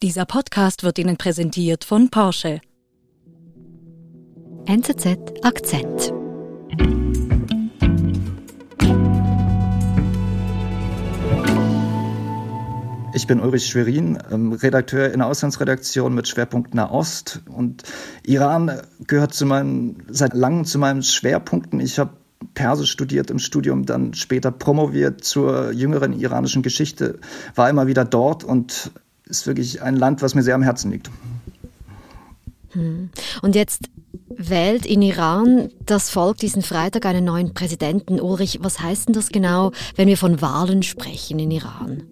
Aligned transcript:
Dieser 0.00 0.26
Podcast 0.26 0.84
wird 0.84 1.00
Ihnen 1.00 1.16
präsentiert 1.16 1.82
von 1.82 2.08
Porsche. 2.08 2.60
NZZ 4.64 5.18
Akzent. 5.42 6.12
Ich 13.12 13.26
bin 13.26 13.40
Ulrich 13.40 13.66
Schwerin, 13.66 14.22
ähm, 14.30 14.52
Redakteur 14.52 15.10
in 15.10 15.18
der 15.18 15.26
Auslandsredaktion 15.26 16.14
mit 16.14 16.28
Schwerpunkt 16.28 16.74
Nahost. 16.74 17.40
Und 17.48 17.82
Iran 18.22 18.80
gehört 19.04 19.34
zu 19.34 19.46
meinen, 19.46 20.04
seit 20.08 20.32
langem 20.32 20.64
zu 20.64 20.78
meinen 20.78 21.02
Schwerpunkten. 21.02 21.80
Ich 21.80 21.98
habe 21.98 22.12
Persisch 22.54 22.92
studiert 22.92 23.30
im 23.30 23.40
Studium, 23.40 23.84
dann 23.84 24.14
später 24.14 24.52
promoviert 24.52 25.24
zur 25.24 25.72
jüngeren 25.72 26.12
iranischen 26.12 26.62
Geschichte, 26.62 27.18
war 27.56 27.68
immer 27.68 27.88
wieder 27.88 28.04
dort 28.04 28.44
und 28.44 28.92
ist 29.28 29.46
wirklich 29.46 29.82
ein 29.82 29.96
Land, 29.96 30.22
was 30.22 30.34
mir 30.34 30.42
sehr 30.42 30.54
am 30.54 30.62
Herzen 30.62 30.90
liegt. 30.90 31.10
Hm. 32.70 33.10
Und 33.42 33.54
jetzt 33.54 33.88
wählt 34.28 34.86
in 34.86 35.02
Iran 35.02 35.70
das 35.84 36.10
Volk 36.10 36.38
diesen 36.38 36.62
Freitag 36.62 37.06
einen 37.06 37.24
neuen 37.24 37.54
Präsidenten. 37.54 38.20
Ulrich, 38.20 38.60
was 38.62 38.80
heißt 38.80 39.08
denn 39.08 39.14
das 39.14 39.28
genau, 39.28 39.72
wenn 39.96 40.08
wir 40.08 40.16
von 40.16 40.40
Wahlen 40.40 40.82
sprechen 40.82 41.38
in 41.38 41.50
Iran? 41.50 42.02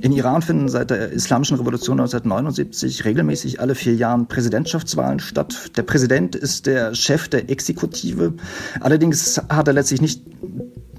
In 0.00 0.12
Iran 0.12 0.42
finden 0.42 0.68
seit 0.68 0.90
der 0.90 1.10
Islamischen 1.10 1.56
Revolution 1.56 1.98
1979 1.98 3.04
regelmäßig 3.04 3.60
alle 3.60 3.74
vier 3.74 3.94
Jahre 3.94 4.24
Präsidentschaftswahlen 4.24 5.18
statt. 5.18 5.72
Der 5.76 5.82
Präsident 5.82 6.36
ist 6.36 6.66
der 6.66 6.94
Chef 6.94 7.28
der 7.28 7.50
Exekutive. 7.50 8.34
Allerdings 8.80 9.40
hat 9.48 9.66
er 9.66 9.74
letztlich 9.74 10.00
nicht 10.00 10.22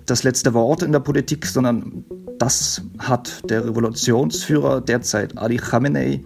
das 0.07 0.23
letzte 0.23 0.53
Wort 0.53 0.83
in 0.83 0.91
der 0.91 0.99
Politik, 0.99 1.45
sondern 1.45 2.05
das 2.39 2.81
hat 2.99 3.49
der 3.49 3.65
Revolutionsführer 3.65 4.81
derzeit 4.81 5.37
Ali 5.37 5.57
Khamenei. 5.57 6.23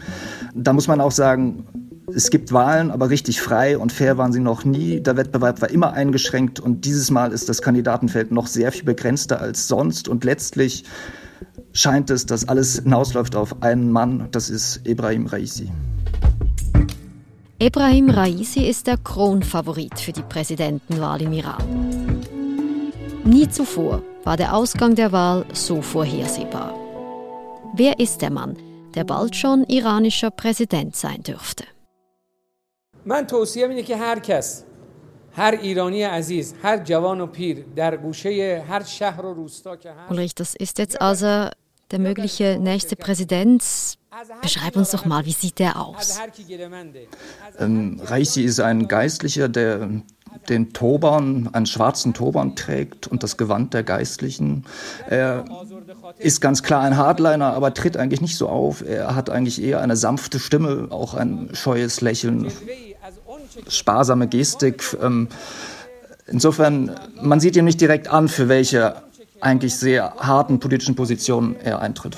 Da 0.53 0.73
muss 0.73 0.87
man 0.87 1.01
auch 1.01 1.11
sagen, 1.11 1.65
es 2.13 2.29
gibt 2.29 2.51
Wahlen, 2.51 2.91
aber 2.91 3.09
richtig 3.09 3.41
frei 3.41 3.77
und 3.77 3.91
fair 3.91 4.17
waren 4.17 4.33
sie 4.33 4.39
noch 4.39 4.65
nie. 4.65 4.99
Der 4.99 5.15
Wettbewerb 5.15 5.61
war 5.61 5.69
immer 5.69 5.93
eingeschränkt 5.93 6.59
und 6.59 6.85
dieses 6.85 7.09
Mal 7.09 7.31
ist 7.31 7.47
das 7.47 7.61
Kandidatenfeld 7.61 8.31
noch 8.31 8.47
sehr 8.47 8.71
viel 8.71 8.83
begrenzter 8.83 9.39
als 9.39 9.67
sonst 9.67 10.07
und 10.09 10.23
letztlich 10.23 10.83
scheint 11.73 12.09
es, 12.09 12.25
dass 12.25 12.47
alles 12.47 12.79
hinausläuft 12.79 13.35
auf 13.35 13.63
einen 13.63 13.91
Mann, 13.91 14.27
das 14.31 14.49
ist 14.49 14.81
Ibrahim 14.85 15.27
Raisi. 15.27 15.71
Ibrahim 17.59 18.09
Raisi 18.09 18.61
ist 18.67 18.87
der 18.87 18.97
Kronfavorit 18.97 19.99
für 19.99 20.11
die 20.11 20.23
Präsidentenwahl 20.23 21.21
im 21.21 21.31
Iran. 21.31 21.63
Nie 23.23 23.47
zuvor 23.47 24.01
war 24.24 24.36
der 24.36 24.54
Ausgang 24.54 24.94
der 24.94 25.12
Wahl 25.12 25.44
so 25.52 25.82
vorhersehbar. 25.82 26.74
Wer 27.74 27.98
ist 27.98 28.22
der 28.22 28.30
Mann, 28.30 28.56
der 28.94 29.04
bald 29.04 29.36
schon 29.36 29.64
iranischer 29.64 30.30
Präsident 30.30 30.96
sein 30.96 31.22
dürfte? 31.22 31.64
من 33.06 33.26
توصیه 33.26 33.68
اینه 33.68 33.82
که 33.82 33.96
هر 33.96 34.18
کس 34.18 34.64
هر 35.32 35.58
ایرانی 35.62 36.02
عزیز 36.02 36.54
هر 36.62 36.78
جوان 36.78 37.20
و 37.20 37.26
پیر 37.26 37.64
در 37.76 37.96
گوشه 37.96 38.64
هر 38.68 38.82
شهر 38.82 39.26
و 39.26 39.34
روستا 39.34 39.76
که 39.76 39.92
Ulrich, 40.10 40.34
das 40.34 40.54
ist 40.54 40.78
jetzt 40.78 41.00
also 41.00 41.50
der 41.90 41.98
mögliche 41.98 42.58
nächste 42.60 42.96
Präsident. 42.96 43.62
Beschreib 44.42 44.76
uns 44.76 44.90
doch 44.90 45.04
mal, 45.04 45.26
wie 45.26 45.32
sieht 45.32 45.58
der 45.58 45.78
aus? 45.78 46.18
Ähm, 47.58 48.00
Raisi 48.02 48.42
ist 48.42 48.60
ein 48.60 48.88
Geistlicher, 48.88 49.48
der 49.48 49.90
den 50.51 50.73
Turban, 50.73 51.49
einen 51.53 51.65
schwarzen 51.65 52.13
Turban 52.13 52.55
trägt 52.55 53.07
und 53.07 53.23
das 53.23 53.37
Gewand 53.37 53.73
der 53.73 53.83
Geistlichen. 53.83 54.65
Er 55.09 55.45
ist 56.19 56.41
ganz 56.41 56.61
klar 56.61 56.81
ein 56.81 56.97
Hardliner, 56.97 57.53
aber 57.53 57.73
tritt 57.73 57.97
eigentlich 57.97 58.21
nicht 58.21 58.37
so 58.37 58.47
auf. 58.47 58.83
Er 58.87 59.15
hat 59.15 59.29
eigentlich 59.29 59.61
eher 59.61 59.81
eine 59.81 59.95
sanfte 59.95 60.39
Stimme, 60.39 60.87
auch 60.91 61.13
ein 61.13 61.49
scheues 61.53 62.01
Lächeln, 62.01 62.51
sparsame 63.67 64.27
Gestik. 64.27 64.95
Ähm, 65.01 65.29
insofern, 66.27 66.95
man 67.21 67.39
sieht 67.39 67.55
ihm 67.55 67.65
nicht 67.65 67.81
direkt 67.81 68.09
an, 68.09 68.27
für 68.27 68.49
welche 68.49 68.95
eigentlich 69.39 69.75
sehr 69.75 70.13
harten 70.19 70.59
politischen 70.59 70.95
Positionen 70.95 71.55
er 71.63 71.79
eintritt. 71.79 72.17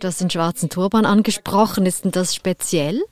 Du 0.00 0.08
hast 0.08 0.20
den 0.20 0.30
schwarzen 0.30 0.68
Turban 0.68 1.06
angesprochen. 1.06 1.86
Ist 1.86 2.04
denn 2.04 2.12
das 2.12 2.34
speziell? 2.34 3.02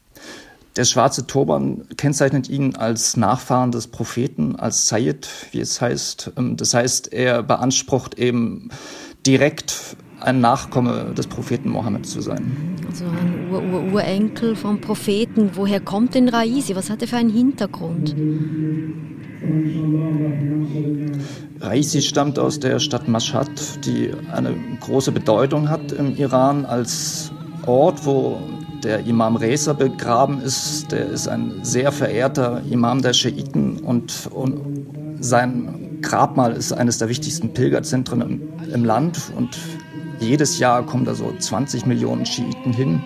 Der 0.77 0.85
schwarze 0.85 1.27
Turban 1.27 1.85
kennzeichnet 1.97 2.49
ihn 2.49 2.75
als 2.75 3.17
Nachfahren 3.17 3.71
des 3.71 3.87
Propheten, 3.87 4.57
als 4.57 4.89
Sayyid, 4.89 5.29
wie 5.53 5.61
es 5.61 5.81
heißt. 5.81 6.33
Ähm, 6.37 6.57
das 6.57 6.75
heißt, 6.75 7.13
er 7.13 7.43
beansprucht 7.43 8.19
eben 8.19 8.71
direkt 9.25 9.97
ein 10.21 10.41
Nachkomme 10.41 11.13
des 11.17 11.27
Propheten 11.29 11.69
Mohammed 11.69 12.07
zu 12.07 12.21
sein. 12.21 12.77
Also 12.89 13.05
ein 13.05 13.51
Ur-Ur-Urenkel 13.53 14.57
vom 14.57 14.81
Propheten. 14.81 15.51
Woher 15.55 15.81
kommt 15.81 16.15
denn 16.15 16.29
Raisi? 16.29 16.75
Was 16.75 16.91
hat 16.91 17.03
er 17.03 17.09
für 17.09 17.17
einen 17.17 17.31
Hintergrund? 17.31 18.17
Raisi 21.61 22.03
stammt 22.03 22.39
aus 22.39 22.59
der 22.59 22.81
Stadt 22.81 23.07
Mashhad, 23.07 23.85
die 23.85 24.11
eine 24.33 24.55
große 24.81 25.13
Bedeutung 25.13 25.69
hat 25.69 25.93
im 25.93 26.17
Iran 26.17 26.65
als 26.65 27.31
Ort, 27.67 28.05
wo 28.05 28.41
der 28.85 29.07
Imam 29.07 29.37
Reza 29.37 29.73
begraben 29.73 30.41
ist. 30.41 30.93
Der 30.93 31.07
ist 31.07 31.27
ein 31.27 31.65
sehr 31.65 31.91
verehrter 31.91 32.63
Imam 32.71 33.03
der 33.03 33.15
Schiiten 33.15 33.79
und, 33.79 34.29
und 34.31 34.87
sein 35.21 35.99
Grabmal 36.03 36.53
ist 36.53 36.73
eines 36.73 36.99
der 36.99 37.09
wichtigsten 37.09 37.55
Pilgerzentren 37.55 38.21
im, 38.21 38.43
im 38.73 38.85
Land 38.85 39.33
und 39.37 39.59
jedes 40.21 40.59
Jahr 40.59 40.85
kommen 40.85 41.05
da 41.05 41.15
so 41.15 41.33
20 41.37 41.87
Millionen 41.87 42.27
Schiiten 42.27 42.73
hin. 42.73 43.03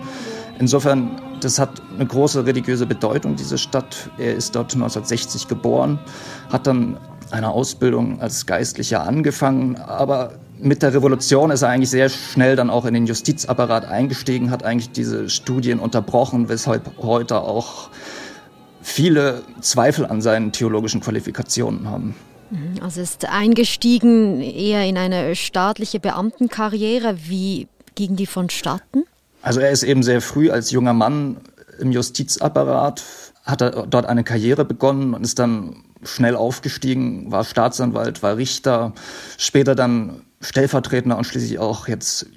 Insofern, 0.59 1.21
das 1.39 1.57
hat 1.57 1.81
eine 1.95 2.05
große 2.05 2.45
religiöse 2.45 2.85
Bedeutung, 2.85 3.37
diese 3.37 3.57
Stadt. 3.57 4.09
Er 4.17 4.35
ist 4.35 4.55
dort 4.55 4.73
1960 4.73 5.47
geboren, 5.47 5.99
hat 6.51 6.67
dann 6.67 6.97
eine 7.31 7.49
Ausbildung 7.49 8.21
als 8.21 8.45
Geistlicher 8.45 9.03
angefangen, 9.03 9.77
aber 9.77 10.33
mit 10.61 10.81
der 10.83 10.93
Revolution 10.93 11.51
ist 11.51 11.61
er 11.61 11.69
eigentlich 11.69 11.89
sehr 11.89 12.09
schnell 12.09 12.55
dann 12.55 12.69
auch 12.69 12.85
in 12.85 12.93
den 12.93 13.05
Justizapparat 13.05 13.85
eingestiegen, 13.85 14.51
hat 14.51 14.63
eigentlich 14.63 14.91
diese 14.91 15.29
Studien 15.29 15.79
unterbrochen, 15.79 16.49
weshalb 16.49 16.97
heute 16.97 17.39
auch 17.39 17.89
viele 18.81 19.43
Zweifel 19.61 20.05
an 20.05 20.21
seinen 20.21 20.51
theologischen 20.51 21.01
Qualifikationen 21.01 21.89
haben. 21.89 22.15
Mhm, 22.49 22.81
also 22.81 23.01
ist 23.01 23.25
eingestiegen 23.25 24.41
eher 24.41 24.85
in 24.85 24.97
eine 24.97 25.35
staatliche 25.35 25.99
Beamtenkarriere. 25.99 27.17
Wie 27.27 27.67
ging 27.95 28.15
die 28.15 28.25
vonstatten? 28.25 29.05
Also 29.41 29.59
er 29.59 29.71
ist 29.71 29.83
eben 29.83 30.03
sehr 30.03 30.21
früh 30.21 30.49
als 30.49 30.71
junger 30.71 30.93
Mann 30.93 31.37
im 31.79 31.91
Justizapparat, 31.91 33.03
hat 33.45 33.61
er 33.61 33.87
dort 33.87 34.05
eine 34.05 34.23
Karriere 34.23 34.65
begonnen 34.65 35.13
und 35.13 35.23
ist 35.23 35.39
dann 35.39 35.83
schnell 36.03 36.35
aufgestiegen, 36.35 37.31
war 37.31 37.43
Staatsanwalt, 37.43 38.21
war 38.23 38.37
Richter, 38.37 38.93
später 39.37 39.75
dann 39.75 40.21
Stellvertreter 40.41 41.17
und 41.17 41.23
schließlich 41.23 41.59
auch 41.59 41.87
jetzt 41.87 42.27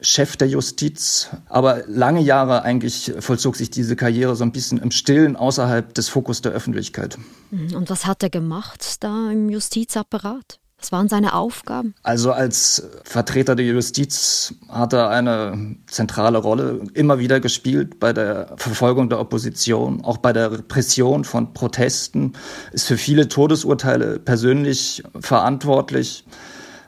Chef 0.00 0.36
der 0.36 0.48
Justiz. 0.48 1.28
Aber 1.48 1.82
lange 1.86 2.20
Jahre 2.20 2.62
eigentlich 2.62 3.12
vollzog 3.20 3.56
sich 3.56 3.70
diese 3.70 3.96
Karriere 3.96 4.34
so 4.36 4.44
ein 4.44 4.52
bisschen 4.52 4.78
im 4.78 4.90
Stillen 4.90 5.36
außerhalb 5.36 5.92
des 5.94 6.08
Fokus 6.08 6.40
der 6.42 6.52
Öffentlichkeit. 6.52 7.18
Mhm. 7.50 7.74
Und 7.74 7.90
was 7.90 8.06
hat 8.06 8.22
er 8.22 8.30
gemacht 8.30 8.96
da 9.00 9.30
im 9.30 9.50
Justizapparat? 9.50 10.58
Was 10.80 10.92
waren 10.92 11.08
seine 11.08 11.34
Aufgaben? 11.34 11.94
Also 12.02 12.32
als 12.32 12.82
Vertreter 13.04 13.54
der 13.54 13.66
Justiz 13.66 14.54
hat 14.70 14.94
er 14.94 15.10
eine 15.10 15.76
zentrale 15.86 16.38
Rolle 16.38 16.80
immer 16.94 17.18
wieder 17.18 17.38
gespielt 17.38 18.00
bei 18.00 18.14
der 18.14 18.54
Verfolgung 18.56 19.10
der 19.10 19.20
Opposition, 19.20 20.02
auch 20.02 20.16
bei 20.16 20.32
der 20.32 20.52
Repression 20.52 21.24
von 21.24 21.52
Protesten, 21.52 22.32
ist 22.72 22.86
für 22.86 22.96
viele 22.96 23.28
Todesurteile 23.28 24.18
persönlich 24.18 25.02
verantwortlich. 25.20 26.24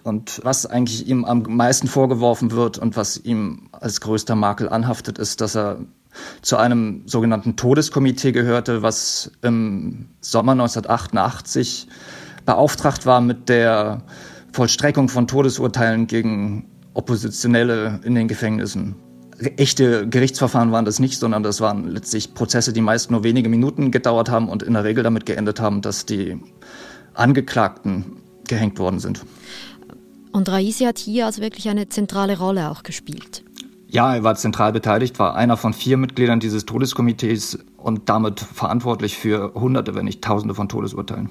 Und 0.04 0.40
was 0.42 0.66
eigentlich 0.66 1.06
ihm 1.06 1.24
am 1.24 1.42
meisten 1.42 1.86
vorgeworfen 1.86 2.50
wird 2.50 2.78
und 2.78 2.96
was 2.96 3.18
ihm 3.18 3.68
als 3.72 4.00
größter 4.00 4.34
Makel 4.34 4.68
anhaftet, 4.68 5.18
ist, 5.18 5.40
dass 5.40 5.56
er 5.56 5.78
zu 6.42 6.56
einem 6.56 7.02
sogenannten 7.06 7.56
Todeskomitee 7.56 8.32
gehörte, 8.32 8.82
was 8.82 9.30
im 9.42 10.08
Sommer 10.20 10.52
1988 10.52 11.88
beauftragt 12.44 13.06
war 13.06 13.20
mit 13.20 13.48
der 13.48 14.02
Vollstreckung 14.52 15.08
von 15.08 15.26
Todesurteilen 15.26 16.06
gegen 16.06 16.68
Oppositionelle 16.94 18.00
in 18.04 18.14
den 18.14 18.28
Gefängnissen. 18.28 18.96
Echte 19.56 20.08
Gerichtsverfahren 20.08 20.72
waren 20.72 20.84
das 20.84 21.00
nicht, 21.00 21.18
sondern 21.18 21.42
das 21.42 21.60
waren 21.60 21.88
letztlich 21.88 22.34
Prozesse, 22.34 22.72
die 22.72 22.82
meist 22.82 23.10
nur 23.10 23.24
wenige 23.24 23.48
Minuten 23.48 23.90
gedauert 23.90 24.30
haben 24.30 24.48
und 24.48 24.62
in 24.62 24.74
der 24.74 24.84
Regel 24.84 25.02
damit 25.02 25.26
geendet 25.26 25.58
haben, 25.58 25.80
dass 25.80 26.06
die 26.06 26.38
Angeklagten 27.14 28.18
gehängt 28.46 28.78
worden 28.78 29.00
sind. 29.00 29.24
Und 30.32 30.48
Raisi 30.48 30.84
hat 30.84 30.98
hier 30.98 31.26
also 31.26 31.42
wirklich 31.42 31.68
eine 31.68 31.88
zentrale 31.88 32.38
Rolle 32.38 32.70
auch 32.70 32.82
gespielt. 32.82 33.44
Ja, 33.88 34.14
er 34.14 34.24
war 34.24 34.34
zentral 34.34 34.72
beteiligt, 34.72 35.18
war 35.18 35.36
einer 35.36 35.58
von 35.58 35.74
vier 35.74 35.98
Mitgliedern 35.98 36.40
dieses 36.40 36.64
Todeskomitees 36.64 37.58
und 37.76 38.08
damit 38.08 38.40
verantwortlich 38.40 39.18
für 39.18 39.52
Hunderte, 39.54 39.94
wenn 39.94 40.06
nicht 40.06 40.24
Tausende 40.24 40.54
von 40.54 40.70
Todesurteilen. 40.70 41.28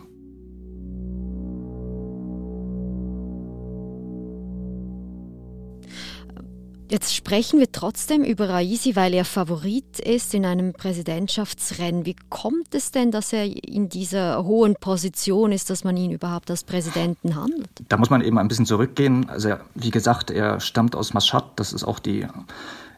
Jetzt 6.91 7.15
sprechen 7.15 7.57
wir 7.57 7.71
trotzdem 7.71 8.21
über 8.21 8.49
Raisi, 8.49 8.97
weil 8.97 9.13
er 9.13 9.23
Favorit 9.23 9.97
ist 10.01 10.33
in 10.33 10.45
einem 10.45 10.73
Präsidentschaftsrennen. 10.73 12.05
Wie 12.05 12.17
kommt 12.29 12.75
es 12.75 12.91
denn, 12.91 13.11
dass 13.11 13.31
er 13.31 13.45
in 13.45 13.87
dieser 13.87 14.43
hohen 14.43 14.75
Position 14.75 15.53
ist, 15.53 15.69
dass 15.69 15.85
man 15.85 15.95
ihn 15.95 16.11
überhaupt 16.11 16.51
als 16.51 16.65
Präsidenten 16.65 17.37
handelt? 17.37 17.69
Da 17.87 17.95
muss 17.95 18.09
man 18.09 18.21
eben 18.21 18.37
ein 18.37 18.49
bisschen 18.49 18.65
zurückgehen. 18.65 19.29
Also 19.29 19.53
wie 19.73 19.89
gesagt, 19.89 20.31
er 20.31 20.59
stammt 20.59 20.97
aus 20.97 21.13
Mashhad, 21.13 21.45
das 21.55 21.71
ist 21.71 21.85
auch 21.85 21.97
die 21.97 22.27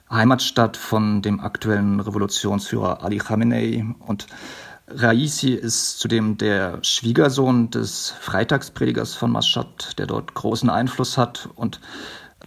Heimatstadt 0.10 0.76
von 0.76 1.22
dem 1.22 1.40
aktuellen 1.40 2.00
Revolutionsführer 2.00 3.04
Ali 3.04 3.20
Khamenei 3.20 3.86
und 4.08 4.26
Raisi 4.88 5.54
ist 5.54 6.00
zudem 6.00 6.38
der 6.38 6.80
Schwiegersohn 6.82 7.70
des 7.70 8.14
Freitagspredigers 8.20 9.14
von 9.14 9.32
Mashhad, 9.32 9.98
der 10.00 10.08
dort 10.08 10.34
großen 10.34 10.70
Einfluss 10.70 11.18
hat 11.18 11.48
und 11.56 11.80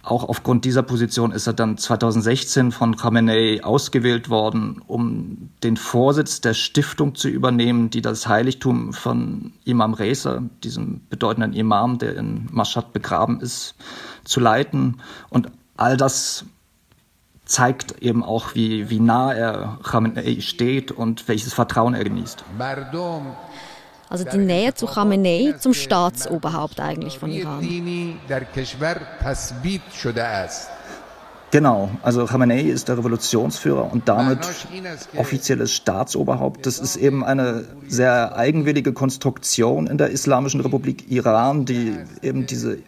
auch 0.07 0.27
aufgrund 0.27 0.63
dieser 0.63 0.83
Position 0.83 1.31
ist 1.31 1.47
er 1.47 1.53
dann 1.53 1.77
2016 1.77 2.71
von 2.71 2.95
Khamenei 2.95 3.63
ausgewählt 3.63 4.29
worden, 4.29 4.81
um 4.87 5.49
den 5.63 5.75
Vorsitz 5.75 6.39
der 6.39 6.53
Stiftung 6.53 7.15
zu 7.15 7.27
übernehmen, 7.27 7.89
die 7.89 8.01
das 8.01 8.27
Heiligtum 8.27 8.93
von 8.93 9.51
Imam 9.65 9.93
Reza, 9.93 10.43
diesem 10.63 11.01
bedeutenden 11.09 11.53
Imam, 11.53 11.97
der 11.97 12.15
in 12.15 12.47
Mashhad 12.51 12.93
begraben 12.93 13.41
ist, 13.41 13.75
zu 14.23 14.39
leiten. 14.39 15.01
Und 15.29 15.51
all 15.75 15.97
das 15.97 16.45
zeigt 17.43 18.01
eben 18.01 18.23
auch, 18.23 18.55
wie, 18.55 18.89
wie 18.89 18.99
nah 18.99 19.33
er 19.33 19.79
Khamenei 19.83 20.39
steht 20.39 20.91
und 20.91 21.27
welches 21.27 21.53
Vertrauen 21.53 21.93
er 21.93 22.03
genießt. 22.05 22.43
Also 24.09 24.23
die 24.23 24.37
Nähe 24.37 24.73
zu 24.73 24.85
Khamenei, 24.85 25.55
zum 25.57 25.73
Staatsoberhaupt 25.73 26.79
eigentlich 26.79 27.19
von 27.19 27.31
Iran. 27.31 27.61
Genau, 31.49 31.89
also 32.03 32.25
Khamenei 32.25 32.61
ist 32.61 32.89
der 32.89 32.97
Revolutionsführer 32.97 33.91
und 33.91 34.09
damit 34.09 34.39
offizielles 35.15 35.73
Staatsoberhaupt. 35.73 36.65
Das 36.65 36.77
ist 36.77 36.97
eben 36.97 37.23
eine 37.23 37.63
sehr 37.87 38.35
eigenwillige 38.35 38.91
Konstruktion 38.91 39.87
in 39.87 39.97
der 39.97 40.09
Islamischen 40.09 40.59
Republik 40.59 41.09
Iran, 41.09 41.63
die 41.63 41.95
eben 42.21 42.47
diese 42.47 42.79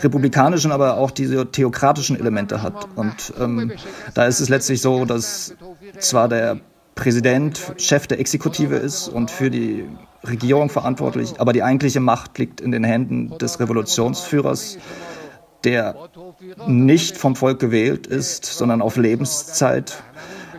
republikanischen, 0.00 0.70
aber 0.70 0.98
auch 0.98 1.10
diese 1.10 1.50
theokratischen 1.50 2.18
Elemente 2.18 2.62
hat. 2.62 2.86
Und 2.94 3.34
ähm, 3.40 3.72
da 4.14 4.26
ist 4.26 4.38
es 4.38 4.48
letztlich 4.48 4.80
so, 4.80 5.04
dass 5.04 5.56
zwar 5.98 6.28
der 6.28 6.60
Präsident 6.94 7.74
Chef 7.78 8.06
der 8.06 8.20
Exekutive 8.20 8.76
ist 8.76 9.08
und 9.08 9.32
für 9.32 9.50
die 9.50 9.88
Regierung 10.26 10.70
verantwortlich, 10.70 11.40
aber 11.40 11.52
die 11.52 11.62
eigentliche 11.62 12.00
Macht 12.00 12.38
liegt 12.38 12.60
in 12.60 12.70
den 12.70 12.84
Händen 12.84 13.36
des 13.38 13.60
Revolutionsführers, 13.60 14.78
der 15.64 15.94
nicht 16.66 17.16
vom 17.16 17.36
Volk 17.36 17.58
gewählt 17.58 18.06
ist, 18.06 18.44
sondern 18.44 18.82
auf 18.82 18.96
Lebenszeit 18.96 20.02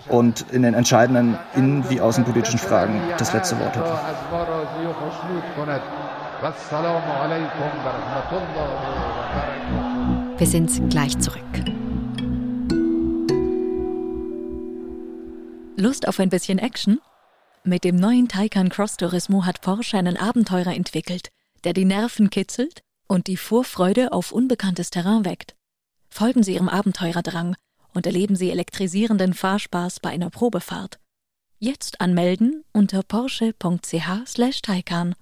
und 0.09 0.45
in 0.51 0.61
den 0.63 0.73
entscheidenden 0.73 1.37
innen- 1.55 1.89
wie 1.89 2.01
außenpolitischen 2.01 2.59
Fragen 2.59 3.01
das 3.17 3.33
letzte 3.33 3.59
Wort 3.59 3.75
hat. 3.75 3.85
Wir 10.37 10.47
sind 10.47 10.89
gleich 10.89 11.17
zurück. 11.19 11.41
Lust 15.77 16.07
auf 16.07 16.19
ein 16.19 16.29
bisschen 16.29 16.59
Action? 16.59 16.99
Mit 17.67 17.83
dem 17.83 17.95
neuen 17.95 18.27
Taycan 18.27 18.69
Cross 18.69 18.97
Turismo 18.97 19.43
hat 19.43 19.61
Porsche 19.61 19.97
einen 19.97 20.17
Abenteurer 20.17 20.75
entwickelt, 20.75 21.29
der 21.63 21.73
die 21.73 21.85
Nerven 21.85 22.29
kitzelt 22.29 22.83
und 23.07 23.25
die 23.25 23.37
Vorfreude 23.37 24.11
auf 24.11 24.31
unbekanntes 24.31 24.91
Terrain 24.91 25.25
weckt. 25.25 25.55
Folgen 26.07 26.43
Sie 26.43 26.53
Ihrem 26.53 26.69
Abenteurerdrang 26.69 27.55
und 27.95 28.05
erleben 28.05 28.35
Sie 28.35 28.51
elektrisierenden 28.51 29.33
Fahrspaß 29.33 29.99
bei 29.99 30.11
einer 30.11 30.29
Probefahrt. 30.29 30.99
Jetzt 31.57 32.01
anmelden 32.01 32.63
unter 32.71 33.01
porsche.ch/taycan. 33.01 35.15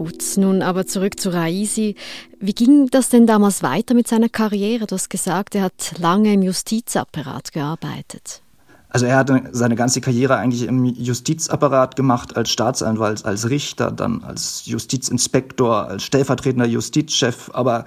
Gut, 0.00 0.24
nun 0.38 0.62
aber 0.62 0.86
zurück 0.86 1.20
zu 1.20 1.28
Raisi. 1.28 1.94
Wie 2.38 2.54
ging 2.54 2.86
das 2.86 3.10
denn 3.10 3.26
damals 3.26 3.62
weiter 3.62 3.92
mit 3.92 4.08
seiner 4.08 4.30
Karriere? 4.30 4.86
Du 4.86 4.94
hast 4.94 5.10
gesagt, 5.10 5.54
er 5.54 5.64
hat 5.64 5.98
lange 5.98 6.32
im 6.32 6.40
Justizapparat 6.40 7.52
gearbeitet. 7.52 8.40
Also 8.88 9.04
er 9.04 9.18
hat 9.18 9.30
seine 9.52 9.76
ganze 9.76 10.00
Karriere 10.00 10.38
eigentlich 10.38 10.62
im 10.62 10.86
Justizapparat 10.86 11.96
gemacht, 11.96 12.34
als 12.34 12.48
Staatsanwalt, 12.48 13.26
als 13.26 13.50
Richter, 13.50 13.90
dann 13.90 14.24
als 14.24 14.64
Justizinspektor, 14.64 15.88
als 15.88 16.04
stellvertretender 16.04 16.66
Justizchef, 16.66 17.50
aber 17.52 17.84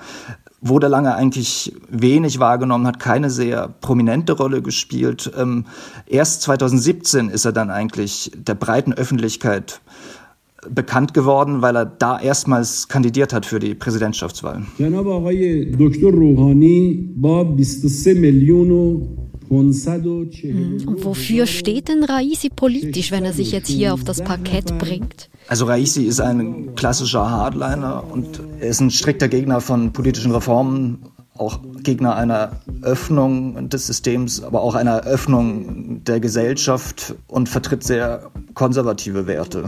wurde 0.62 0.90
lange 0.90 1.16
eigentlich 1.16 1.74
wenig 1.90 2.38
wahrgenommen, 2.38 2.86
hat 2.86 3.00
keine 3.00 3.32
sehr 3.32 3.70
prominente 3.82 4.34
Rolle 4.34 4.62
gespielt. 4.62 5.32
Ähm, 5.36 5.66
erst 6.06 6.44
2017 6.44 7.30
ist 7.30 7.46
er 7.46 7.54
dann 7.54 7.72
eigentlich 7.72 8.32
der 8.36 8.54
breiten 8.54 8.94
Öffentlichkeit 8.94 9.82
bekannt 10.70 11.14
geworden, 11.14 11.62
weil 11.62 11.76
er 11.76 11.86
da 11.86 12.20
erstmals 12.20 12.88
kandidiert 12.88 13.34
hat 13.34 13.46
für 13.46 13.60
die 13.60 13.76
Präsidentschaftswahl. 13.76 14.64
Und 19.50 21.06
wofür 21.06 21.46
steht 21.46 21.88
denn 21.90 22.04
Raisi 22.04 22.50
politisch, 22.50 23.12
wenn 23.12 23.24
er 23.24 23.34
sich 23.34 23.52
jetzt 23.52 23.68
hier 23.68 23.94
auf 23.94 24.04
das 24.04 24.24
Parkett 24.24 24.78
bringt? 24.80 25.30
Also 25.48 25.66
Raisi 25.66 26.04
ist 26.04 26.22
ein 26.22 26.74
klassischer 26.76 27.30
Hardliner 27.30 28.04
und 28.12 28.40
er 28.60 28.70
ist 28.70 28.80
ein 28.80 28.90
strikter 28.90 29.28
Gegner 29.28 29.62
von 29.62 29.92
politischen 29.94 30.32
Reformen, 30.32 31.00
auch 31.36 31.60
Gegner 31.82 32.16
einer 32.16 32.52
Öffnung 32.82 33.70
des 33.70 33.88
Systems, 33.88 34.44
aber 34.44 34.62
auch 34.62 34.76
einer 34.76 35.02
Öffnung 35.02 36.04
der 36.04 36.20
Gesellschaft 36.20 37.16
und 37.28 37.50
vertritt 37.50 37.84
sehr 37.84 38.32
konservative 38.54 39.26
Werte 39.26 39.66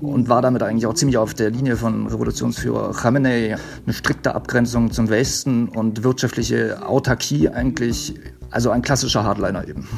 und 0.00 0.28
war 0.28 0.42
damit 0.42 0.62
eigentlich 0.62 0.86
auch 0.86 0.94
ziemlich 0.94 1.16
auf 1.16 1.34
der 1.34 1.50
Linie 1.50 1.76
von 1.76 2.06
Revolutionsführer 2.06 2.92
Khamenei. 2.92 3.56
Eine 3.84 3.92
strikte 3.92 4.34
Abgrenzung 4.34 4.90
zum 4.90 5.08
Westen 5.08 5.68
und 5.68 6.04
wirtschaftliche 6.04 6.86
Autarkie 6.86 7.48
eigentlich, 7.48 8.14
also 8.50 8.70
ein 8.70 8.82
klassischer 8.82 9.24
Hardliner 9.24 9.66
eben. 9.66 9.88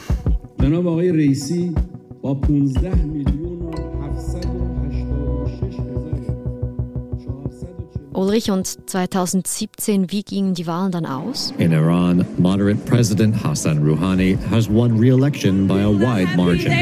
Ulrich, 8.14 8.50
und 8.52 8.88
2017, 8.88 10.12
wie 10.12 10.22
gingen 10.22 10.54
die 10.54 10.68
Wahlen 10.68 10.92
dann 10.92 11.04
aus? 11.04 11.52
In 11.58 11.72
Iran, 11.72 12.24
moderate 12.38 12.78
President 12.86 13.42
Hassan 13.42 13.82
Rouhani 13.82 14.38
has 14.50 14.68
won 14.70 14.98
re-election 15.00 15.66
by 15.66 15.80
a 15.80 15.90
wide 15.90 16.36
margin. 16.36 16.72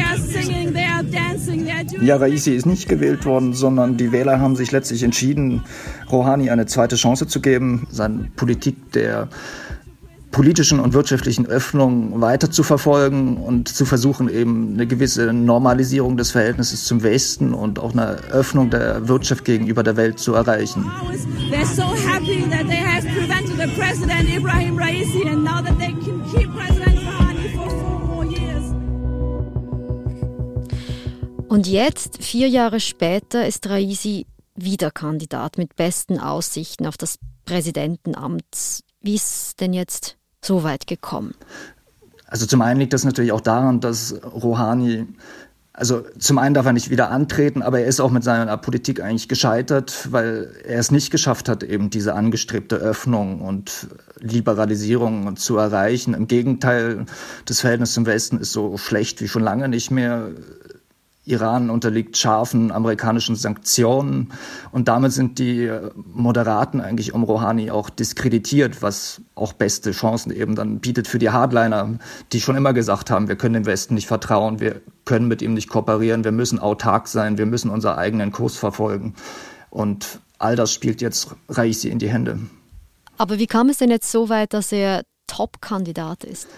Ja, 2.03 2.17
Raisi 2.17 2.55
ist 2.55 2.67
nicht 2.67 2.87
gewählt 2.87 3.25
worden, 3.25 3.55
sondern 3.55 3.97
die 3.97 4.13
Wähler 4.13 4.41
haben 4.41 4.57
sich 4.57 4.73
letztlich 4.73 5.03
entschieden, 5.03 5.63
Rouhani 6.11 6.51
eine 6.51 6.67
zweite 6.67 6.97
Chance 6.97 7.27
zu 7.27 7.41
geben, 7.41 7.87
seine 7.91 8.31
Politik 8.37 8.93
der 8.93 9.29
politischen 10.33 10.81
und 10.81 10.95
wirtschaftlichen 10.95 11.47
Öffnung 11.47 12.21
weiter 12.21 12.51
zu 12.51 12.63
verfolgen 12.63 13.37
und 13.37 13.69
zu 13.69 13.85
versuchen, 13.85 14.29
eben 14.29 14.73
eine 14.73 14.87
gewisse 14.87 15.33
Normalisierung 15.33 16.17
des 16.17 16.33
Verhältnisses 16.33 16.85
zum 16.85 17.03
Westen 17.03 17.55
und 17.55 17.79
auch 17.79 17.93
eine 17.93 18.17
Öffnung 18.33 18.71
der 18.71 19.07
Wirtschaft 19.07 19.45
gegenüber 19.45 19.83
der 19.83 19.97
Welt 19.97 20.19
zu 20.19 20.35
erreichen. 20.35 20.91
Und 31.49 31.67
jetzt, 31.67 32.23
vier 32.23 32.49
Jahre 32.49 32.81
später, 32.81 33.47
ist 33.47 33.69
Raisi 33.69 34.27
wieder 34.55 34.91
Kandidat 34.91 35.59
mit 35.59 35.77
besten 35.77 36.19
Aussichten 36.19 36.87
auf 36.87 36.97
das 36.97 37.19
Präsidentenamt. 37.45 38.83
Wie 39.03 39.15
ist 39.15 39.47
es 39.49 39.57
denn 39.57 39.73
jetzt 39.75 40.17
so 40.45 40.65
weit 40.65 40.87
gekommen? 40.87 41.35
Also 42.27 42.47
zum 42.47 42.63
einen 42.63 42.81
liegt 42.81 42.93
das 42.93 43.05
natürlich 43.05 43.33
auch 43.33 43.41
daran, 43.41 43.81
dass 43.81 44.15
Rouhani, 44.25 45.07
also 45.75 46.03
zum 46.19 46.39
einen 46.39 46.55
darf 46.55 46.67
er 46.67 46.73
nicht 46.73 46.91
wieder 46.91 47.11
antreten, 47.11 47.63
aber 47.63 47.81
er 47.81 47.87
ist 47.87 48.01
auch 48.01 48.11
mit 48.11 48.25
seiner 48.25 48.57
Politik 48.57 49.01
eigentlich 49.01 49.29
gescheitert, 49.29 50.09
weil 50.11 50.51
er 50.65 50.79
es 50.79 50.91
nicht 50.91 51.11
geschafft 51.11 51.49
hat, 51.49 51.63
eben 51.63 51.91
diese 51.91 52.15
angestrebte 52.15 52.77
Öffnung 52.77 53.41
und 53.43 53.89
Liberalisierung 54.19 55.37
zu 55.37 55.57
erreichen. 55.59 56.15
Im 56.15 56.27
Gegenteil, 56.27 57.07
das 57.45 57.61
Verhältnis 57.61 57.93
zum 57.93 58.07
Westen 58.07 58.39
ist 58.39 58.53
so 58.53 58.79
schlecht 58.79 59.21
wie 59.21 59.29
schon 59.29 59.43
lange 59.43 59.69
nicht 59.69 59.91
mehr. 59.91 60.31
Iran 61.25 61.71
unterliegt 61.71 62.17
scharfen 62.17 62.73
amerikanischen 62.73 63.37
Sanktionen 63.37 64.33
und 64.73 64.89
damit 64.89 65.13
sind 65.13 65.39
die 65.39 65.71
Moderaten 65.95 66.81
eigentlich 66.81 67.15
um 67.15 67.23
Rouhani 67.23 67.71
auch 67.71 67.91
diskreditiert, 67.91 68.83
was 68.83 69.21
auch 69.37 69.53
beste 69.53 69.93
Chancen 69.93 70.33
eben 70.33 70.57
dann 70.57 70.81
bietet 70.81 71.07
für 71.07 71.21
die 71.21 71.31
Hardliner, 71.31 71.99
die 72.33 72.41
schon 72.41 72.57
immer 72.57 72.73
gesagt 72.73 73.11
haben, 73.11 73.29
wir 73.29 73.37
können 73.37 73.55
dem 73.55 73.67
Westen 73.67 73.95
nicht 73.95 74.09
vertrauen, 74.09 74.59
wir 74.59 74.81
können 75.05 75.29
mit 75.29 75.43
ihm 75.43 75.55
nicht 75.55 75.69
kooperieren, 75.69 76.25
wir 76.25 76.33
müssen 76.33 76.59
autark 76.59 77.07
sein, 77.07 77.39
wir 77.39 77.47
müssen 77.47 77.71
unseren 77.71 77.99
eigenen 77.99 78.33
Kurs 78.33 78.57
verfolgen. 78.57 79.15
Und 79.71 80.19
all 80.39 80.57
das 80.57 80.73
spielt 80.73 81.01
jetzt 81.01 81.35
Raisi 81.49 81.89
in 81.89 82.01
die 82.01 82.11
Hände. 82.11 82.41
Aber 83.17 83.39
wie 83.39 83.47
kam 83.47 83.69
es 83.69 83.79
denn 83.79 83.91
jetzt 83.91 84.11
so 84.11 84.29
weit, 84.29 84.53
dass 84.53 84.73
er 84.73 85.03
Top-Kandidat 85.29 86.25
ist? 86.25 86.49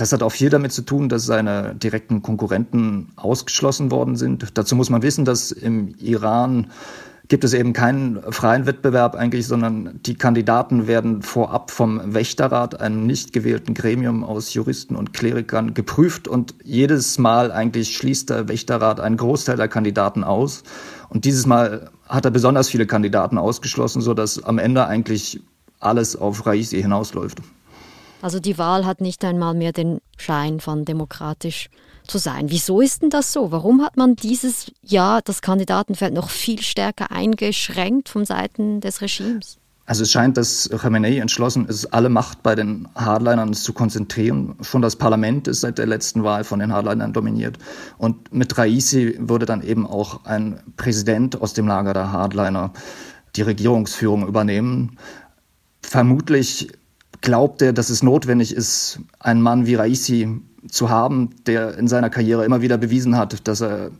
Das 0.00 0.12
hat 0.14 0.22
auch 0.22 0.30
viel 0.30 0.48
damit 0.48 0.72
zu 0.72 0.80
tun, 0.80 1.10
dass 1.10 1.26
seine 1.26 1.74
direkten 1.74 2.22
Konkurrenten 2.22 3.08
ausgeschlossen 3.16 3.90
worden 3.90 4.16
sind. 4.16 4.56
Dazu 4.56 4.74
muss 4.74 4.88
man 4.88 5.02
wissen, 5.02 5.26
dass 5.26 5.52
im 5.52 5.94
Iran 5.98 6.68
gibt 7.28 7.44
es 7.44 7.52
eben 7.52 7.74
keinen 7.74 8.18
freien 8.32 8.64
Wettbewerb 8.64 9.14
eigentlich, 9.14 9.46
sondern 9.46 10.00
die 10.06 10.14
Kandidaten 10.14 10.86
werden 10.86 11.20
vorab 11.20 11.70
vom 11.70 12.14
Wächterrat, 12.14 12.80
einem 12.80 13.06
nicht 13.06 13.34
gewählten 13.34 13.74
Gremium 13.74 14.24
aus 14.24 14.54
Juristen 14.54 14.96
und 14.96 15.12
Klerikern, 15.12 15.74
geprüft 15.74 16.28
und 16.28 16.54
jedes 16.64 17.18
Mal 17.18 17.52
eigentlich 17.52 17.94
schließt 17.94 18.30
der 18.30 18.48
Wächterrat 18.48 19.00
einen 19.00 19.18
Großteil 19.18 19.58
der 19.58 19.68
Kandidaten 19.68 20.24
aus. 20.24 20.62
Und 21.10 21.26
dieses 21.26 21.44
Mal 21.44 21.90
hat 22.08 22.24
er 22.24 22.30
besonders 22.30 22.70
viele 22.70 22.86
Kandidaten 22.86 23.36
ausgeschlossen, 23.36 24.00
sodass 24.00 24.42
am 24.42 24.56
Ende 24.56 24.86
eigentlich 24.86 25.42
alles 25.78 26.16
auf 26.16 26.46
Raisi 26.46 26.80
hinausläuft. 26.80 27.42
Also 28.22 28.40
die 28.40 28.58
Wahl 28.58 28.84
hat 28.84 29.00
nicht 29.00 29.24
einmal 29.24 29.54
mehr 29.54 29.72
den 29.72 30.00
Schein 30.16 30.60
von 30.60 30.84
demokratisch 30.84 31.70
zu 32.06 32.18
sein. 32.18 32.50
Wieso 32.50 32.80
ist 32.80 33.02
denn 33.02 33.10
das 33.10 33.32
so? 33.32 33.52
Warum 33.52 33.82
hat 33.82 33.96
man 33.96 34.16
dieses 34.16 34.70
Jahr 34.82 35.22
das 35.22 35.42
Kandidatenfeld 35.42 36.12
noch 36.12 36.28
viel 36.28 36.60
stärker 36.60 37.10
eingeschränkt 37.10 38.08
von 38.08 38.24
Seiten 38.24 38.80
des 38.80 39.00
Regimes? 39.00 39.58
Also 39.86 40.04
es 40.04 40.12
scheint, 40.12 40.36
dass 40.36 40.70
Khamenei 40.70 41.18
entschlossen 41.18 41.66
ist, 41.66 41.86
alle 41.86 42.10
Macht 42.10 42.44
bei 42.44 42.54
den 42.54 42.88
Hardlinern 42.94 43.54
zu 43.54 43.72
konzentrieren. 43.72 44.54
Schon 44.60 44.82
das 44.82 44.94
Parlament 44.94 45.48
ist 45.48 45.62
seit 45.62 45.78
der 45.78 45.86
letzten 45.86 46.22
Wahl 46.22 46.44
von 46.44 46.60
den 46.60 46.72
Hardlinern 46.72 47.12
dominiert. 47.12 47.58
Und 47.98 48.32
mit 48.32 48.56
Raisi 48.56 49.16
würde 49.18 49.46
dann 49.46 49.62
eben 49.62 49.88
auch 49.88 50.24
ein 50.26 50.60
Präsident 50.76 51.40
aus 51.42 51.54
dem 51.54 51.66
Lager 51.66 51.92
der 51.92 52.12
Hardliner 52.12 52.72
die 53.34 53.42
Regierungsführung 53.42 54.28
übernehmen. 54.28 54.96
Vermutlich 55.82 56.68
glaubt 57.20 57.62
er, 57.62 57.72
dass 57.72 57.90
es 57.90 58.02
notwendig 58.02 58.54
ist, 58.54 59.00
einen 59.18 59.42
Mann 59.42 59.66
wie 59.66 59.74
Raisi 59.74 60.40
zu 60.68 60.90
haben, 60.90 61.30
der 61.46 61.76
in 61.78 61.88
seiner 61.88 62.10
Karriere 62.10 62.44
immer 62.44 62.62
wieder 62.62 62.78
bewiesen 62.78 63.16
hat, 63.16 63.46
dass 63.48 63.60
er 63.60 63.90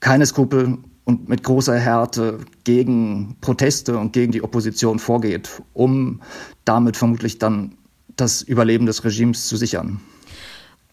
keine 0.00 0.26
Skrupel 0.26 0.78
und 1.04 1.28
mit 1.28 1.42
großer 1.42 1.78
Härte 1.78 2.38
gegen 2.64 3.36
Proteste 3.40 3.98
und 3.98 4.12
gegen 4.12 4.32
die 4.32 4.42
Opposition 4.42 4.98
vorgeht, 4.98 5.62
um 5.72 6.20
damit 6.64 6.96
vermutlich 6.96 7.38
dann 7.38 7.76
das 8.16 8.42
Überleben 8.42 8.86
des 8.86 9.04
Regimes 9.04 9.48
zu 9.48 9.56
sichern. 9.56 10.00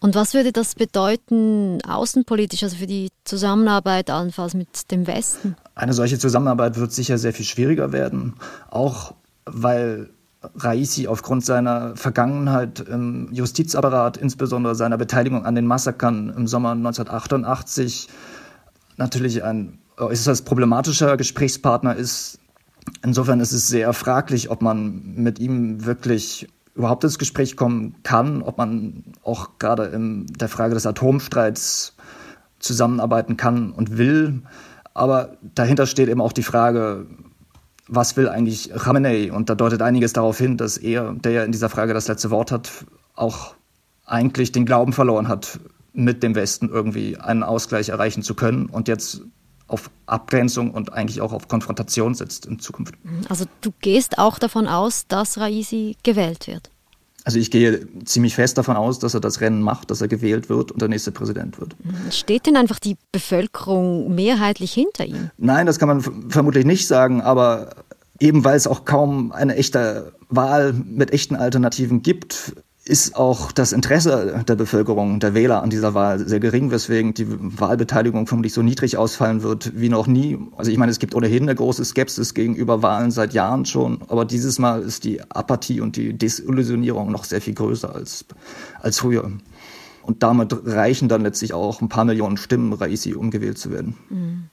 Und 0.00 0.14
was 0.14 0.32
würde 0.32 0.52
das 0.52 0.74
bedeuten 0.74 1.82
außenpolitisch, 1.82 2.62
also 2.62 2.76
für 2.76 2.86
die 2.86 3.10
Zusammenarbeit 3.24 4.10
allenfalls 4.10 4.54
mit 4.54 4.90
dem 4.92 5.06
Westen? 5.06 5.56
Eine 5.74 5.92
solche 5.92 6.18
Zusammenarbeit 6.18 6.76
wird 6.76 6.92
sicher 6.92 7.18
sehr 7.18 7.32
viel 7.32 7.44
schwieriger 7.44 7.92
werden, 7.92 8.34
auch 8.70 9.14
weil 9.44 10.10
Raisi 10.42 11.08
aufgrund 11.08 11.44
seiner 11.44 11.96
Vergangenheit 11.96 12.80
im 12.80 13.28
Justizapparat, 13.32 14.16
insbesondere 14.16 14.74
seiner 14.74 14.96
Beteiligung 14.96 15.44
an 15.44 15.54
den 15.54 15.66
Massakern 15.66 16.32
im 16.36 16.46
Sommer 16.46 16.72
1988, 16.72 18.08
natürlich 18.96 19.42
ein 19.42 19.78
äußerst 19.96 20.44
problematischer 20.44 21.16
Gesprächspartner 21.16 21.96
ist. 21.96 22.38
Insofern 23.02 23.40
ist 23.40 23.52
es 23.52 23.68
sehr 23.68 23.92
fraglich, 23.92 24.50
ob 24.50 24.62
man 24.62 25.14
mit 25.16 25.40
ihm 25.40 25.84
wirklich 25.84 26.48
überhaupt 26.74 27.02
ins 27.02 27.18
Gespräch 27.18 27.56
kommen 27.56 27.96
kann, 28.04 28.40
ob 28.42 28.58
man 28.58 29.02
auch 29.24 29.58
gerade 29.58 29.86
in 29.86 30.26
der 30.26 30.48
Frage 30.48 30.74
des 30.74 30.86
Atomstreits 30.86 31.96
zusammenarbeiten 32.60 33.36
kann 33.36 33.72
und 33.72 33.98
will. 33.98 34.42
Aber 34.94 35.36
dahinter 35.54 35.86
steht 35.86 36.08
eben 36.08 36.20
auch 36.20 36.32
die 36.32 36.44
Frage, 36.44 37.06
was 37.88 38.16
will 38.16 38.28
eigentlich 38.28 38.70
Khamenei? 38.70 39.32
Und 39.32 39.50
da 39.50 39.54
deutet 39.54 39.82
einiges 39.82 40.12
darauf 40.12 40.38
hin, 40.38 40.56
dass 40.56 40.76
er, 40.76 41.14
der 41.14 41.32
ja 41.32 41.44
in 41.44 41.52
dieser 41.52 41.68
Frage 41.68 41.94
das 41.94 42.08
letzte 42.08 42.30
Wort 42.30 42.52
hat, 42.52 42.70
auch 43.14 43.54
eigentlich 44.06 44.52
den 44.52 44.66
Glauben 44.66 44.92
verloren 44.92 45.28
hat, 45.28 45.58
mit 45.92 46.22
dem 46.22 46.34
Westen 46.34 46.68
irgendwie 46.68 47.16
einen 47.16 47.42
Ausgleich 47.42 47.88
erreichen 47.88 48.22
zu 48.22 48.34
können 48.34 48.66
und 48.66 48.88
jetzt 48.88 49.22
auf 49.66 49.90
Abgrenzung 50.06 50.70
und 50.70 50.92
eigentlich 50.92 51.20
auch 51.20 51.32
auf 51.32 51.48
Konfrontation 51.48 52.14
setzt 52.14 52.46
in 52.46 52.58
Zukunft. 52.58 52.94
Also 53.28 53.44
du 53.60 53.72
gehst 53.80 54.18
auch 54.18 54.38
davon 54.38 54.66
aus, 54.66 55.06
dass 55.08 55.38
Raisi 55.38 55.96
gewählt 56.02 56.46
wird? 56.46 56.70
Also 57.24 57.38
ich 57.38 57.50
gehe 57.50 57.86
ziemlich 58.04 58.34
fest 58.34 58.56
davon 58.56 58.76
aus, 58.76 58.98
dass 58.98 59.14
er 59.14 59.20
das 59.20 59.40
Rennen 59.40 59.60
macht, 59.60 59.90
dass 59.90 60.00
er 60.00 60.08
gewählt 60.08 60.48
wird 60.48 60.72
und 60.72 60.80
der 60.80 60.88
nächste 60.88 61.12
Präsident 61.12 61.60
wird. 61.60 61.76
Steht 62.10 62.46
denn 62.46 62.56
einfach 62.56 62.78
die 62.78 62.96
Bevölkerung 63.12 64.14
mehrheitlich 64.14 64.72
hinter 64.72 65.04
ihm? 65.04 65.30
Nein, 65.36 65.66
das 65.66 65.78
kann 65.78 65.88
man 65.88 66.30
vermutlich 66.30 66.64
nicht 66.64 66.86
sagen, 66.86 67.20
aber 67.20 67.70
eben 68.20 68.44
weil 68.44 68.56
es 68.56 68.66
auch 68.66 68.84
kaum 68.84 69.32
eine 69.32 69.56
echte 69.56 70.12
Wahl 70.28 70.72
mit 70.72 71.12
echten 71.12 71.36
Alternativen 71.36 72.02
gibt, 72.02 72.54
ist 72.88 73.16
auch 73.16 73.52
das 73.52 73.72
Interesse 73.72 74.44
der 74.48 74.56
Bevölkerung, 74.56 75.20
der 75.20 75.34
Wähler 75.34 75.62
an 75.62 75.70
dieser 75.70 75.94
Wahl 75.94 76.26
sehr 76.26 76.40
gering, 76.40 76.70
weswegen 76.70 77.14
die 77.14 77.26
Wahlbeteiligung 77.28 78.26
vermutlich 78.26 78.54
so 78.54 78.62
niedrig 78.62 78.96
ausfallen 78.96 79.42
wird 79.42 79.72
wie 79.78 79.88
noch 79.88 80.06
nie. 80.06 80.38
Also 80.56 80.70
ich 80.70 80.78
meine, 80.78 80.90
es 80.90 80.98
gibt 80.98 81.14
ohnehin 81.14 81.42
eine 81.42 81.54
große 81.54 81.84
Skepsis 81.84 82.34
gegenüber 82.34 82.82
Wahlen 82.82 83.10
seit 83.10 83.34
Jahren 83.34 83.66
schon, 83.66 84.00
aber 84.08 84.24
dieses 84.24 84.58
Mal 84.58 84.82
ist 84.82 85.04
die 85.04 85.20
Apathie 85.30 85.80
und 85.80 85.96
die 85.96 86.16
Desillusionierung 86.16 87.12
noch 87.12 87.24
sehr 87.24 87.40
viel 87.40 87.54
größer 87.54 87.94
als, 87.94 88.24
als 88.80 88.98
früher. 88.98 89.30
Und 90.02 90.22
damit 90.22 90.56
reichen 90.64 91.08
dann 91.08 91.22
letztlich 91.22 91.52
auch 91.52 91.82
ein 91.82 91.90
paar 91.90 92.06
Millionen 92.06 92.38
Stimmen, 92.38 92.72
Raisi, 92.72 93.14
um 93.14 93.30
gewählt 93.30 93.58
zu 93.58 93.70
werden. 93.70 93.98
Mhm. 94.08 94.44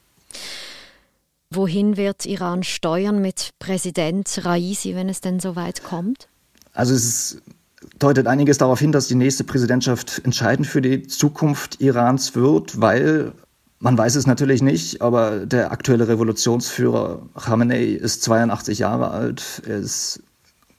Wohin 1.51 1.95
wird 1.95 2.25
Iran 2.25 2.63
steuern 2.63 3.21
mit 3.21 3.51
Präsident 3.59 4.41
Raisi, 4.43 4.93
wenn 4.93 5.07
es 5.07 5.21
denn 5.21 5.39
so 5.39 5.55
weit 5.55 5.83
kommt? 5.83 6.27
Also 6.73 6.93
es 6.93 7.05
ist 7.05 7.41
deutet 7.99 8.27
einiges 8.27 8.57
darauf 8.57 8.79
hin, 8.79 8.91
dass 8.91 9.07
die 9.07 9.15
nächste 9.15 9.43
Präsidentschaft 9.43 10.21
entscheidend 10.23 10.67
für 10.67 10.81
die 10.81 11.03
Zukunft 11.07 11.81
Irans 11.81 12.35
wird, 12.35 12.79
weil 12.81 13.33
man 13.79 13.97
weiß 13.97 14.15
es 14.15 14.25
natürlich 14.25 14.61
nicht, 14.61 15.01
aber 15.01 15.45
der 15.45 15.71
aktuelle 15.71 16.07
Revolutionsführer 16.07 17.21
Khamenei 17.39 17.85
ist 17.85 18.23
82 18.23 18.79
Jahre 18.79 19.11
alt. 19.11 19.61
Er 19.67 19.77
ist 19.77 20.23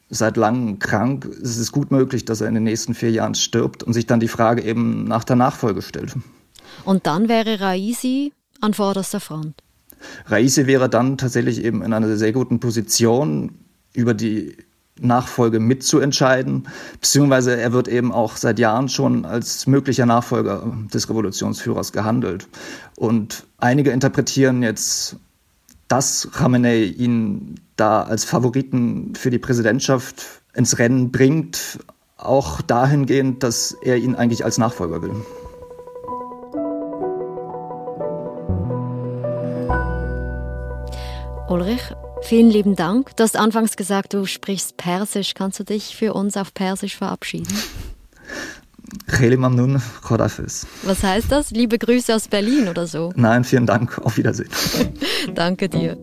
seit 0.09 0.37
langem 0.37 0.79
krank. 0.79 1.25
Es 1.43 1.57
ist 1.59 1.73
gut 1.73 1.91
möglich, 1.91 2.25
dass 2.25 2.41
er 2.41 2.49
in 2.49 2.55
den 2.55 2.63
nächsten 2.65 2.95
vier 2.95 3.11
Jahren 3.11 3.35
stirbt 3.35 3.83
und 3.83 3.93
sich 3.93 4.07
dann 4.07 4.21
die 4.21 4.29
Frage 4.29 4.63
eben 4.63 5.05
nach 5.05 5.25
der 5.25 5.37
Nachfolge 5.37 5.83
stellt. 5.83 6.15
Und 6.85 7.07
dann 7.07 7.29
wäre 7.29 7.61
Raisi 7.61 8.33
an 8.61 8.75
vorderster 8.75 9.21
Front. 9.21 9.55
Raisi 10.27 10.67
wäre 10.67 10.89
dann 10.89 11.19
tatsächlich 11.19 11.65
eben 11.65 11.83
in 11.83 11.93
einer 11.93 12.17
sehr 12.17 12.33
guten 12.33 12.61
Position, 12.61 13.53
über 13.95 14.15
die 14.15 14.57
Nachfolge 15.01 15.61
mitzuentscheiden, 15.61 16.69
beziehungsweise 17.01 17.57
er 17.57 17.73
wird 17.73 17.89
eben 17.89 18.13
auch 18.13 18.37
seit 18.37 18.59
Jahren 18.59 18.89
schon 18.89 19.25
als 19.25 19.67
möglicher 19.67 20.07
Nachfolger 20.07 20.73
des 20.93 21.09
Revolutionsführers 21.11 21.93
gehandelt. 21.93 22.49
Und 22.97 23.45
einige 23.59 23.91
interpretieren 23.91 24.63
jetzt, 24.63 25.17
dass 25.89 26.29
Khamenei 26.33 26.85
ihn 26.85 27.61
da 27.77 28.03
als 28.03 28.25
Favoriten 28.25 29.15
für 29.15 29.31
die 29.31 29.39
Präsidentschaft 29.39 30.25
ins 30.55 30.79
Rennen 30.79 31.13
bringt, 31.13 31.79
auch 32.17 32.63
dahingehend, 32.63 33.43
dass 33.43 33.77
er 33.83 33.97
ihn 33.97 34.15
eigentlich 34.15 34.45
als 34.45 34.59
Nachfolger 34.59 35.03
will. 35.03 35.15
Ulrich, 41.49 41.95
Vielen 42.27 42.51
lieben 42.51 42.75
Dank. 42.75 43.15
Du 43.15 43.23
hast 43.23 43.37
anfangs 43.37 43.77
gesagt, 43.77 44.13
du 44.13 44.27
sprichst 44.27 44.77
Persisch. 44.77 45.35
Kannst 45.35 45.61
du 45.61 45.65
dich 45.65 45.95
für 45.95 46.13
uns 46.13 46.37
auf 46.37 46.53
Persisch 46.53 46.97
verabschieden? 46.97 47.47
Was 50.83 51.05
heißt 51.05 51.31
das? 51.31 51.53
Liebe 51.53 51.79
Grüße 51.79 52.13
aus 52.13 52.27
Berlin 52.27 52.67
oder 52.67 52.89
so? 52.89 53.13
Nein, 53.15 53.45
vielen 53.45 53.65
Dank. 53.65 53.99
Auf 53.99 54.17
Wiedersehen. 54.17 54.51
Danke 55.37 55.69
dir. 55.69 55.97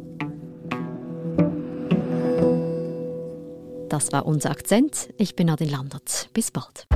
Das 3.89 4.13
war 4.13 4.25
unser 4.25 4.51
Akzent. 4.51 5.09
Ich 5.17 5.35
bin 5.35 5.47
Nadine 5.47 5.71
Landert. 5.71 6.29
Bis 6.33 6.51
bald. 6.51 6.87